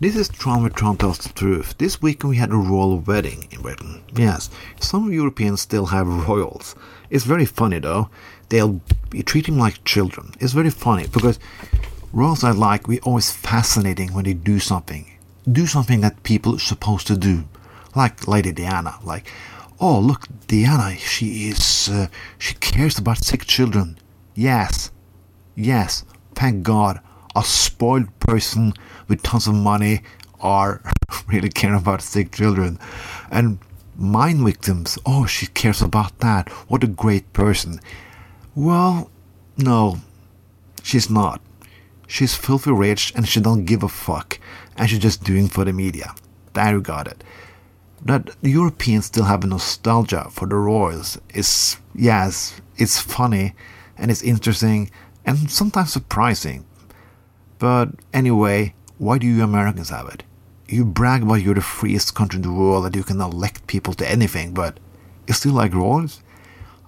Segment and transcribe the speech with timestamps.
[0.00, 1.76] This is Trump Trump tells the truth.
[1.78, 4.00] This weekend we had a royal wedding in Britain.
[4.14, 6.76] Yes, some Europeans still have royals.
[7.10, 8.08] It's very funny though.
[8.48, 8.80] They'll
[9.10, 10.34] be treating like children.
[10.38, 11.40] It's very funny because
[12.12, 15.18] royals I like, we always fascinating when they do something.
[15.50, 17.48] Do something that people are supposed to do.
[17.96, 19.00] Like Lady Diana.
[19.02, 19.26] Like,
[19.80, 22.06] oh look, Diana, she is, uh,
[22.38, 23.98] she cares about sick children.
[24.36, 24.92] Yes,
[25.56, 26.04] yes,
[26.36, 27.00] thank God
[27.36, 28.72] a spoiled person
[29.08, 30.00] with tons of money
[30.40, 30.80] are
[31.26, 32.78] really caring about sick children.
[33.30, 33.58] And
[33.96, 36.48] mine victims, oh, she cares about that.
[36.68, 37.80] What a great person.
[38.54, 39.10] Well,
[39.56, 39.98] no,
[40.82, 41.40] she's not.
[42.06, 44.38] She's filthy rich and she don't give a fuck.
[44.76, 46.14] And she's just doing for the media.
[46.54, 47.22] There you got it.
[48.04, 53.54] That Europeans still have a nostalgia for the royals is, yes, it's funny
[53.96, 54.90] and it's interesting
[55.26, 56.64] and sometimes surprising
[57.58, 60.22] but anyway, why do you Americans have it?
[60.68, 63.94] You brag about you're the freest country in the world that you can elect people
[63.94, 64.78] to anything, but
[65.26, 66.22] you still like royals?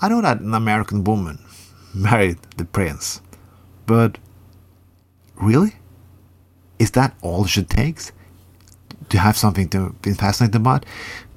[0.00, 1.38] I know that an American woman
[1.94, 3.20] married the prince,
[3.86, 4.18] but
[5.34, 5.76] really?
[6.78, 8.12] Is that all it takes
[9.08, 10.86] to have something to be fascinated about?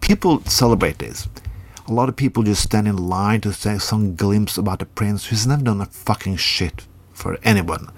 [0.02, 1.28] People celebrate this.
[1.88, 5.28] A lot of people just stand in line to say some glimpse about the prince
[5.28, 7.90] who's never done a fucking shit for anyone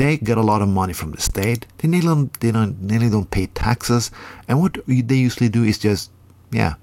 [0.00, 1.66] they get a lot of money from the state.
[1.78, 4.10] They nearly don't, they don't, nearly don't pay taxes.
[4.48, 6.10] And what they usually do is just,
[6.50, 6.74] yeah,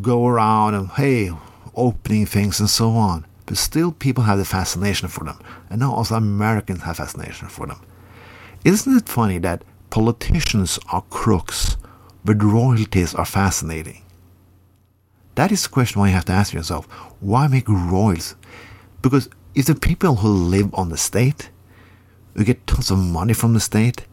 [0.00, 1.30] go around and, hey,
[1.74, 3.26] opening things and so on.
[3.44, 5.38] But still, people have the fascination for them.
[5.68, 7.80] And now also Americans have fascination for them.
[8.64, 11.76] Isn't it funny that politicians are crooks,
[12.24, 14.02] but royalties are fascinating?
[15.34, 16.86] That is the question why you have to ask yourself
[17.20, 18.34] why make royals?
[19.02, 21.50] Because if the people who live on the state,
[22.34, 24.06] who get tons of money from the state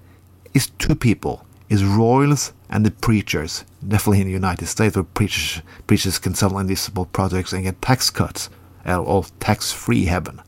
[0.54, 3.64] is two people is royals and the preachers.
[3.88, 8.10] Definitely in the united states where preachers preachers can sell invisible projects and get tax
[8.10, 8.50] cuts
[8.86, 10.42] uh, or tax free heaven.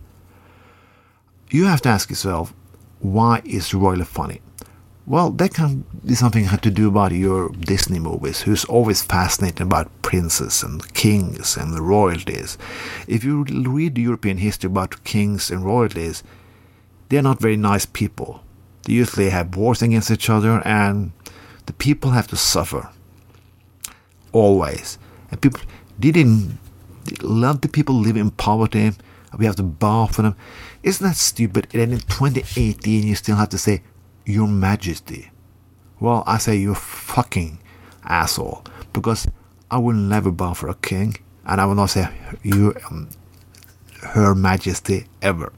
[1.49, 2.53] You have to ask yourself
[2.99, 4.41] why is royally funny?
[5.07, 9.61] Well, that can be something had to do about your Disney movies, who's always fascinated
[9.61, 12.57] about princes and kings and the royalties.
[13.07, 16.23] If you read European history about kings and royalties,
[17.11, 18.41] they're not very nice people.
[18.83, 21.11] They usually have wars against each other, and
[21.65, 22.89] the people have to suffer.
[24.31, 24.97] Always.
[25.29, 25.59] And people
[25.99, 26.57] didn't
[27.21, 28.93] let the people live in poverty.
[29.37, 30.37] We have to bow for them.
[30.83, 31.67] Isn't that stupid?
[31.73, 33.83] And then in 2018, you still have to say,
[34.25, 35.31] Your Majesty.
[35.99, 37.59] Well, I say, You fucking
[38.05, 38.63] asshole.
[38.93, 39.27] Because
[39.69, 42.07] I will never bow for a king, and I will not say,
[42.41, 43.09] You, um,
[44.01, 45.51] Her Majesty, ever.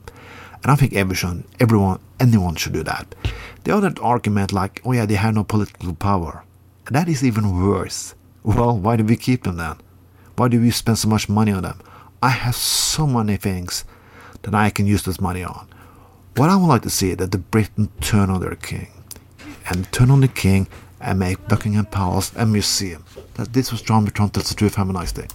[0.63, 3.13] And I think everyone, everyone, anyone should do that.
[3.66, 6.44] The other argument, like, oh yeah, they have no political power.
[6.88, 8.16] And that is even worse.
[8.44, 9.78] Well, why do we keep them then?
[10.35, 11.79] Why do we spend so much money on them?
[12.22, 13.85] I have so many things
[14.44, 15.68] that I can use this money on.
[16.35, 18.88] What I would like to see is that the Britain turn on their king.
[19.69, 20.68] And turn on the king
[21.00, 23.03] and make Buckingham Palace a museum.
[23.35, 24.34] That this was John Bertrand.
[24.34, 24.75] That's the truth.
[24.75, 25.28] Have a nice day.